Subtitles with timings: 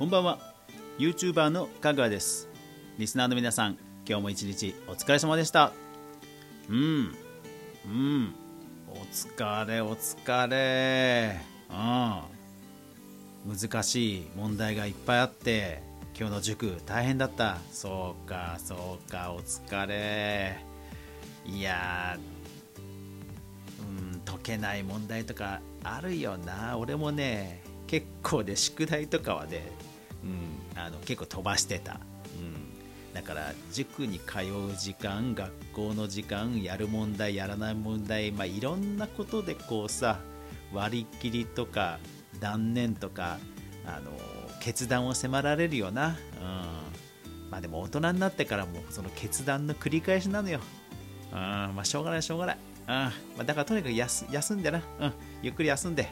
[0.00, 0.38] こんばんは。
[0.98, 2.48] YouTuber のかぐわです。
[2.96, 3.76] リスナーの皆さん
[4.08, 5.72] 今日も一日お疲れ様でした。
[6.70, 7.14] うん。
[7.84, 8.34] うん。
[8.88, 11.38] お疲れお疲れ。
[11.68, 12.22] うん。
[13.54, 15.82] 難しい問題がいっぱいあって
[16.18, 17.58] 今日の塾大変だった。
[17.70, 20.64] そうかそうかお疲れ。
[21.44, 22.16] いや
[23.80, 26.78] うん解けない問題とかあるよな。
[26.78, 29.72] 俺もね結構で宿題とかはね、
[30.24, 30.26] う
[30.78, 40.20] ん、あの結構飛ばしてた、うん、だから塾に通う時間学校の時間やる問題やらない問題、まあ、いろんなことでこうさ
[40.72, 41.98] 割り切りとか
[42.38, 43.38] 断念とか
[43.86, 44.10] あの
[44.60, 47.50] 決断を迫られるよな、うん。
[47.50, 50.60] まあ、でも大人になってからもその決断の繰り返しなのよ、
[51.32, 51.38] うん。
[51.38, 52.92] まあ、しょうがないしょうがない、うん。
[52.92, 55.12] まあ、だからとにかく休休んでな、うん、
[55.42, 56.08] ゆっくり休んで。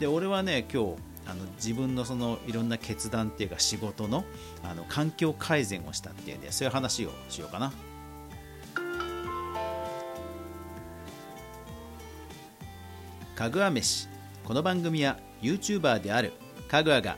[0.00, 4.24] で俺はね今日あの自分のそのいろんな決断っていうか仕事の
[4.62, 7.72] あの環境改善をしたっていうんでそういう話をしようかな。
[13.34, 14.08] かぐわ飯。
[14.44, 16.32] この番組は YouTuber である
[16.68, 17.16] かぐわが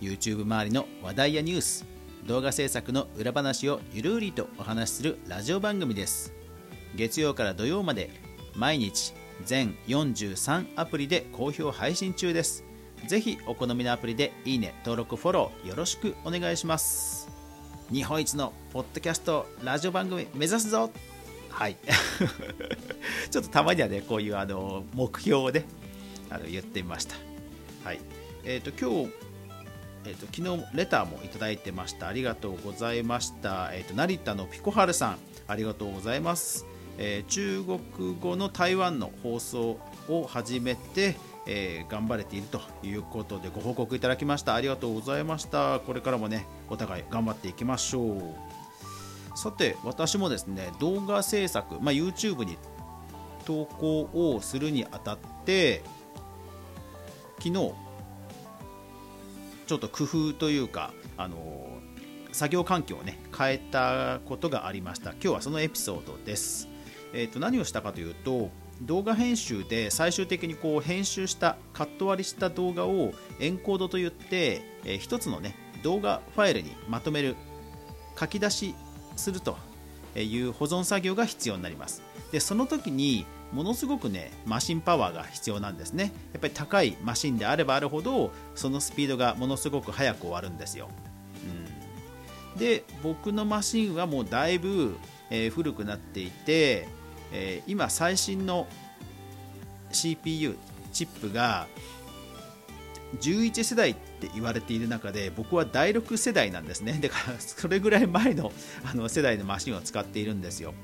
[0.00, 1.84] YouTube 周りの話題やニュース
[2.26, 6.32] 動画制作の裏話をゆるりとお話しするラジオ番組です。
[6.94, 8.10] 月曜から土曜まで
[8.54, 12.64] 毎日全43アプリで好評配信中です。
[13.06, 17.28] ぜひお好みのアプリでいいね登録フォローよろしくお願いします。
[17.92, 20.90] 日本一のポッドキャストラジオ番組目指すぞ。
[21.50, 21.76] はい。
[23.30, 25.64] ちょっとたまにはねこういうあの目標をね
[26.30, 27.14] あの言ってみました。
[27.84, 28.00] はい。
[28.44, 29.24] えっ、ー、と今日
[30.06, 32.08] えーと、昨日レターもいただいてました。
[32.08, 36.66] ありがとうございました、えーと、成田のピコハルさんありがとうございます、
[36.98, 44.54] えー、中国語の台湾の放送を始めて、えー、頑張れているということでご報告いただきました。
[44.54, 45.80] ありがとうございました。
[45.80, 48.34] これからもねお互い頑張っていきましょう。
[49.36, 52.56] さて私もですね動画制作、まあ、YouTube に
[53.44, 55.82] 投稿をするにあたって
[57.38, 57.52] 昨日
[59.66, 61.66] ちょっと工夫というかあの
[62.32, 65.10] 作業環境をね変えたことがありました。
[65.12, 66.68] 今日はそのエピソードです。
[67.12, 68.50] えー、と何をしたかというと
[68.82, 77.36] 動画編集で最終的にこう編集したカット割りした動画をエンコードといって、えー、1つのね動画ファイルにまとめる
[78.18, 78.74] 書き出し
[79.16, 79.56] すると
[80.16, 82.02] いう保存作業が必要になります。
[82.32, 86.12] でその時にものすごくねマシンパワーが必要なんですね。
[86.32, 90.88] やっぱり高いマシンであればあるほどそのスピードがものすごく速く終わるんですよ、
[92.54, 94.96] うん、で僕のマシンはもうだいぶ、
[95.30, 96.88] えー、古くなっていて
[97.32, 98.66] えー、今最新の
[99.92, 100.56] CPU
[100.92, 101.66] チップが
[103.20, 106.98] 11世代って言われている中で僕は第6世代なんですね。
[107.02, 108.52] だからそれぐらい前の
[108.84, 110.74] あの世代のマシンを使っているんですよ。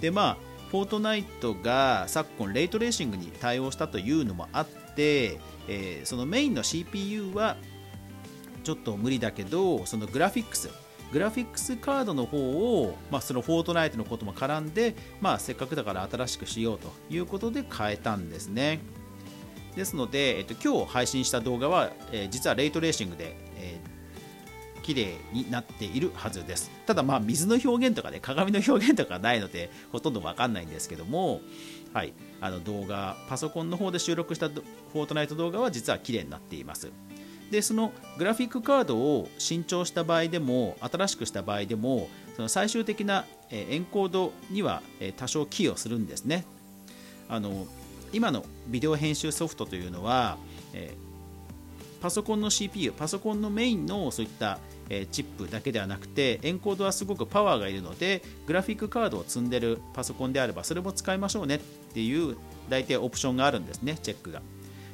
[0.00, 0.36] でまあ
[0.70, 7.56] フォートナイトが昨今レイトレーシングに対応したというのもあって、えー、そのメインの CPU は
[8.64, 10.70] ちょっと無理だけどそのグラフィックス
[11.12, 12.38] グラフィックスカードの方
[12.82, 18.80] を、まあ、そのフォートナイトのことも絡んで、まあ、せっかくだから新しくしようということで変えたんですね。
[19.76, 26.70] ですので、えっと、今日配信した動画は、えー、実はレイトレーシングで、えー、綺麗になっているはずです。
[26.86, 31.40] ただまあ水の表現とかね鏡の表現とかないのでほとんどわかんないんですけども
[31.96, 32.12] はい、
[32.42, 36.92] あの動画パソコンの方で収録したフォートナイト動画は実は綺麗になっています。
[37.50, 44.82] でそのグラフィックカードを新調した場合でも新しくした場合でもその最終的なエンコードには
[45.16, 46.44] 多少寄与するんですね。
[47.28, 47.66] あの
[48.12, 50.38] 今のビデオ編集ソフトというのは、
[50.72, 50.94] え
[52.00, 54.58] パソコンの CPU パソコンのメインのそういった
[55.10, 61.58] チップだけではなくてエンコードはすごくパワーがいるのでグラフィックカードを積んでるパソコンであればそれも使いましょうねっ
[61.94, 62.36] ていう
[62.68, 64.40] 大体オプションがあるんですねチェックが。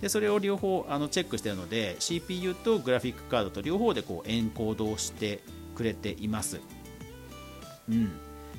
[0.00, 5.40] でそれを両方あのチェックしているので CPU とグラフィックカードと両方でこうエンコードをして
[5.74, 6.60] くれています、
[7.88, 8.10] うん、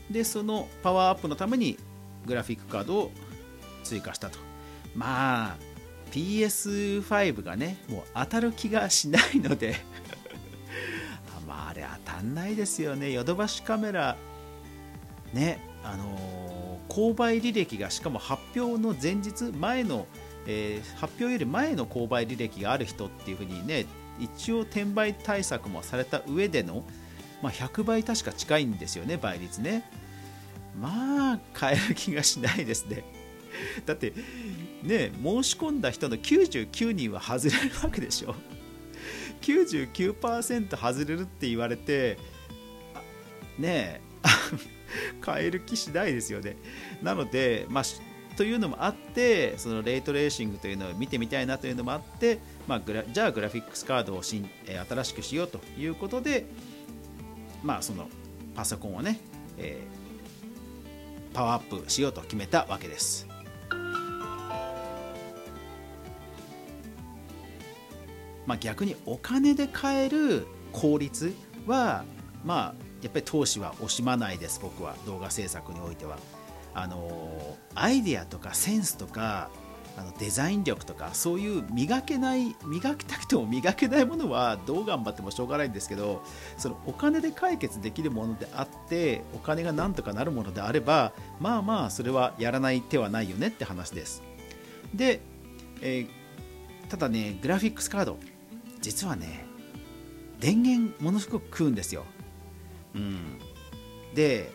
[0.09, 1.77] でそのパワーアップのために
[2.25, 3.11] グラフィックカードを
[3.83, 4.37] 追加したと。
[4.95, 5.57] まあ
[6.11, 9.75] PS5 がねもう当たる気がしないので。
[11.47, 13.11] まああれ当たんないですよね。
[13.11, 14.17] ヨドバシカメラ
[15.33, 20.07] ねあのー、購買履歴がしかも発表の前日前の
[20.47, 23.85] えー、発表より前の購買履歴がある人っていうふうにね
[24.17, 26.83] 一応転売対策もされた上での、
[27.41, 29.89] まあ、100倍確か近いんですよね倍率ね。
[30.79, 33.03] まあ買える気がしないですね。
[33.85, 34.13] だって
[34.83, 38.35] ね申し込んだ人の99人は外れるわけでしょ。
[39.41, 42.17] 99%外れるって言われて
[43.59, 44.01] ねえ
[45.25, 46.55] 変える気しないですよね。
[47.01, 47.83] なので、まあ、
[48.37, 52.37] というのもあってそのレイトレーシングというのを見てみたいなというのもあって、
[52.67, 52.81] まあ、
[53.11, 54.47] じゃあグラフィックスカードを新、
[54.87, 56.45] 新しくしようということで、
[57.63, 58.07] まあ、その
[58.55, 59.19] パソコンをね、
[59.57, 63.27] えー、パワーアップしようと決めたわけです。
[68.45, 71.33] まあ、逆にお金で買える効率
[71.65, 72.05] は、
[72.45, 76.19] まあ、やっぱり投資は惜しまないです、僕は動画制作においては。
[76.77, 79.49] あのアイデアとかセンスとか
[79.97, 86.21] あのデザイン力とかそういう磨けない磨きたくても磨けないものはどう頑張ってもしょうがないんですけど
[86.55, 94.21] そのお金で解決できるものであってお金がなんとかなるものであればまあまあそれはやらない手はないよねって話です。
[94.93, 95.19] で、
[95.81, 98.19] えー、ただねグラフィックスカード
[98.81, 99.45] 実はね
[100.39, 102.05] 電源ものすごく食うんですよ、
[102.93, 103.39] うん、
[104.13, 104.51] で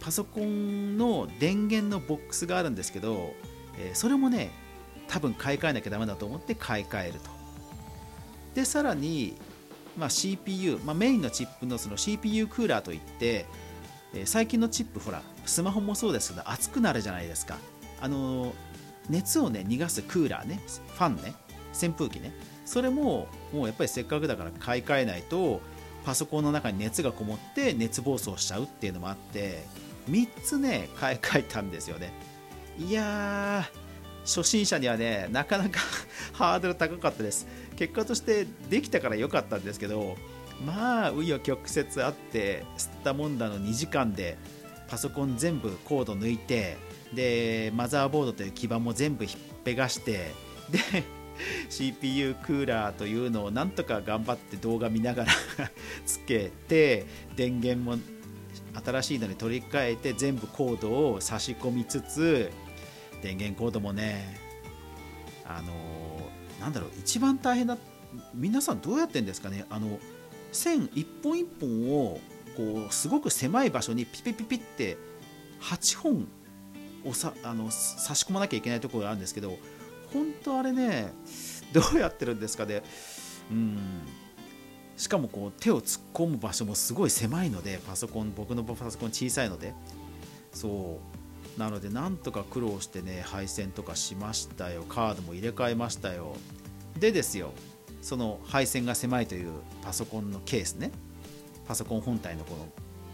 [0.00, 3.34] パソコンの電源のボックスがあるんですけど、
[3.78, 4.50] え、それもね
[5.08, 7.30] 多分買い替えなきゃダメだと思って買い替えると。
[8.54, 9.36] でさらに、
[9.96, 13.46] まあ、CPU、まあ、メインのチップのその CPU クーラーといって、
[14.14, 17.56] え、最近のチップほらスマホもそうですけど熱くなるじゃないですか。
[18.00, 18.52] あの、
[19.08, 21.34] 熱をね逃がすクーラーねファンね
[21.72, 22.32] 扇風機ね
[22.64, 25.60] それももうやっぱりせっかくだから買い替えないと
[26.04, 29.64] パソコンの中に熱がこもって熱暴走しちゃうっていうのもあって
[30.08, 32.12] 3つね買 い替えたんですよね。
[32.78, 33.68] いや
[34.24, 35.80] 初心者にはねなかなか
[36.32, 37.46] ハードル高かったです。
[37.76, 40.16] 結果としてできたから良かったんですけど
[40.64, 44.36] まあ紆余曲折あって吸ったもんだの2時間で
[44.88, 46.76] パソコン全部コード抜いて
[47.12, 50.32] でマザーボードという基板も全部ひっぺがして
[50.70, 51.04] で
[51.70, 55.32] CPU クーラーというのをなんとか頑張って動画見ながら
[56.04, 57.06] つけて
[57.36, 57.98] 電源も
[58.84, 62.50] 新しいのに取り替えて全部コードを差し込みつつ
[63.22, 64.38] 電源コードもね
[65.44, 65.72] あの
[66.60, 67.76] なんだろう一番大変だ
[68.34, 69.98] 皆さんどうやってんですかねあの
[70.52, 72.20] 線一本一本を
[72.56, 74.96] こうすごく狭い場所にピピピピって
[75.60, 76.28] 8本
[77.04, 79.56] をさあの差し込まなきゃいけないところがあるんですけど
[80.12, 81.12] 本当あれね
[81.72, 82.82] どうやってるんですかね。
[83.50, 83.78] うん。
[84.98, 89.72] しかもこう手を突っ込む場所もすごい狭いのでパソコン僕のパソコン小さいので。
[90.52, 90.98] そ
[91.56, 91.58] う。
[91.58, 94.82] なのでなんとか苦労してね配線とかしましたよ。
[94.82, 96.36] カードも入れ替えましたよ。
[96.98, 97.52] でですよ。
[98.02, 99.52] その配線が狭いという
[99.82, 100.90] パソコンのケースね。
[101.66, 102.66] パソコン本体のこの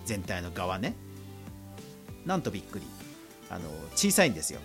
[0.04, 0.94] 全体の側ね。
[2.24, 2.86] なんとびっくり。
[3.50, 3.64] あの
[3.94, 4.60] 小さいんですよ。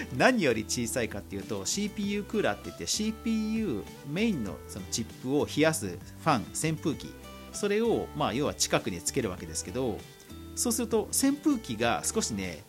[0.16, 7.12] 何より小さいかっていうと CPU クーラーって言って CPU メインのそのチップを冷やすファン扇風機。
[7.52, 9.98] それをまあ要は近くにつけるわけですけど
[10.54, 12.62] そうすると扇風機が少しね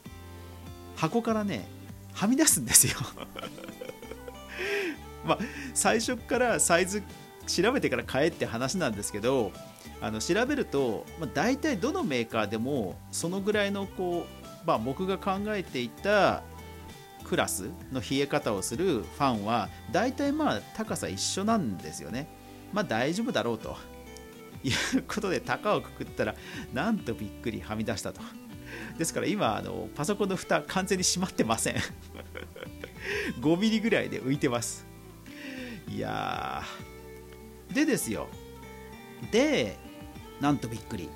[0.95, 1.67] 箱からね
[2.13, 2.93] はみ出すんですよ。
[5.25, 5.39] まあ
[5.73, 7.03] 最初からサイズ
[7.47, 9.51] 調べてから買えって話なんですけど
[10.01, 16.43] あの調べると、まあ、大体どのメーカーでもそのぐらいのこう、まあ、僕が考えていた
[17.27, 22.27] クラスの冷え方をするファンは大体まあ高さ一緒なんですよね。
[22.71, 23.77] まあ大丈夫だろうと。
[24.63, 26.35] いうことで高をくくったら
[26.73, 28.21] なんとびっくりはみ出したと。
[28.97, 31.75] ですから今あのパソコンの蓋完全に閉まってません。
[33.39, 34.85] 5ミリぐらいで浮いてます。
[35.89, 36.63] いや
[37.73, 38.27] でですよ。
[39.31, 39.77] で
[40.39, 41.09] なんとびっくり。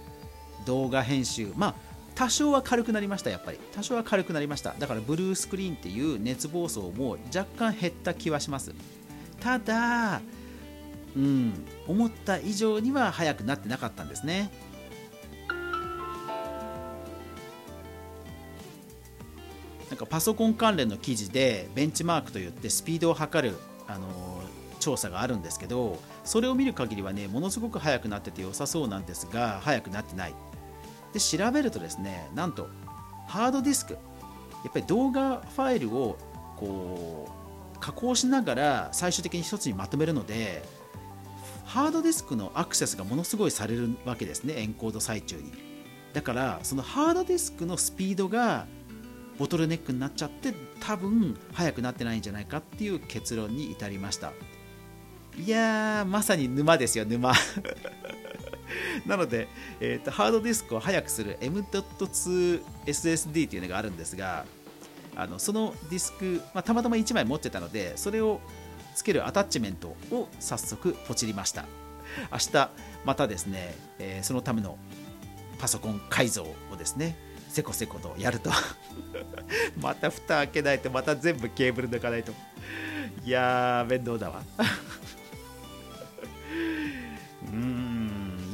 [0.65, 1.51] 動画編集。
[1.55, 1.75] まあ
[2.15, 3.59] 多少は軽くなりましたやっぱり。
[3.73, 4.75] 多少は軽くなりました。
[4.77, 8.73] だからブルースクリーンっていう熱暴走も若干減った気はします。
[9.39, 10.21] ただ
[11.15, 14.51] うん思った以上には速くなってなかったんですね。
[19.89, 24.41] なんかパソコン関連の記事でベンチマークといってスピードを測る、あの
[24.79, 30.33] 調査があるんですけどそれを見る限りはねものすごく速くなってて良さそうなんですが速くなってない。
[31.13, 32.69] で調べるとですねなんと
[33.27, 33.99] ハードディスクや
[34.69, 36.17] っぱり動画ファイルを
[36.57, 37.29] こ
[37.75, 40.63] う加工しながら最終的に一つにまとめるので
[41.65, 45.51] ハードディスクのアクセスがものすごいされるわけですねエンコード最中に。
[46.13, 48.67] だからそのハードディスクのスピードが
[49.39, 54.33] ボトルネックになっちゃって多分速くなってないんじゃないかっていう結論に至りました。
[55.37, 57.33] いやーまさに沼ですよ沼。
[59.05, 59.47] なので、
[59.79, 64.45] えーと、ハードディスクを速くする M.2SSD というのがあるんですが
[65.15, 68.39] あのそのディスク、まあ、たまたま1枚持ってたのでそれを
[68.95, 71.65] つけるアタッチメントを早速ポチりました。
[72.31, 72.69] 明日
[73.05, 74.77] またですね、えー、そのための
[75.59, 77.15] パソコン改造をですね
[77.47, 78.51] せこせことやると。
[79.79, 82.33] また蓋開けないとまた全部ケーブル抜かないと。
[83.25, 84.41] いやー面倒だわ。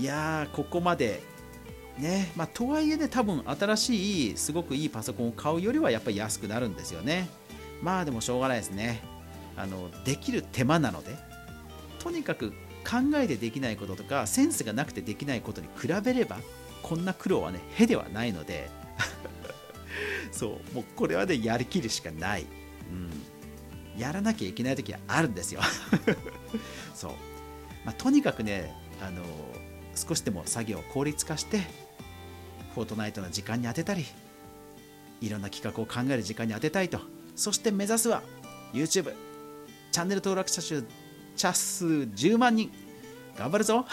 [0.08, 1.22] やーここまで
[1.98, 2.32] ね。
[2.36, 7.30] まあ、とはいえね多分新しいすごくいいパソコンを買うよりはやっぱり安くなるんですよね。
[7.82, 9.02] まあでもしょうがないですね。
[9.56, 11.16] あのできる手間なので
[12.00, 12.52] とにかく
[12.84, 16.38] 考えてできないこととかセンスがなくてできないことに比べれば
[16.84, 18.70] こんな苦労はねへではないので。
[20.32, 22.46] そうもうこれはねやりきるしかない、
[22.92, 25.62] うん、やらなきゃいけない時はあるんですよ。
[26.94, 27.12] そう、
[27.84, 29.24] まあ、とにかくねあの
[29.98, 31.62] 少しでも作業を効率化して
[32.76, 34.06] フォートナイトの時間に当てたり
[35.22, 37.00] いろんな企画を考える時間に当てたいと。
[37.36, 38.22] そして目指すは
[38.74, 39.14] YouTube
[39.92, 40.84] チャンネル登録者数
[41.36, 42.72] 者数10万人。
[43.38, 43.86] 頑張るぞ。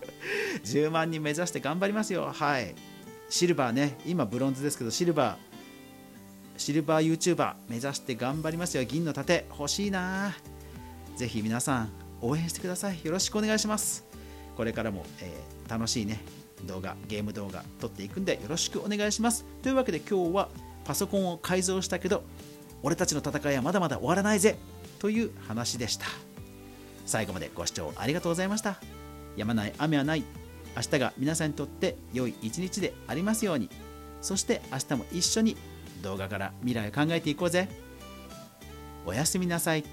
[0.64, 2.32] 10万人目指して頑張りますよ。
[2.32, 2.74] はい。
[3.28, 3.98] シルバーね。
[4.06, 5.54] 今ブロンズですけどシルバー
[6.56, 8.84] シルバー YouTuber 目指して頑張りますよ。
[8.84, 9.46] 銀の盾。
[9.50, 10.34] 欲しいな。
[11.16, 13.00] ぜひ皆さん応援してください。
[13.04, 14.13] よろしくお願いします。
[14.56, 16.20] これからも、えー、楽しいね
[16.66, 19.44] 動画ゲーム動画撮っていくんでよろしくお願いします。
[19.62, 20.48] というわけで今日は
[20.84, 22.22] パソコンを改造したけど
[22.82, 24.56] 俺たちの戦いはまだまだ終わらないぜ
[24.98, 26.06] という話でした。
[27.06, 28.80] 最後までご視聴ありがとうございました。
[29.36, 30.24] やまない雨はない。
[30.76, 33.68] 明日が皆さんにとって良い一日でありますように。
[34.22, 35.56] そして明日も一緒に
[36.02, 37.68] 動画から未来を考えていこうぜ。
[39.06, 39.84] おやすみなさい。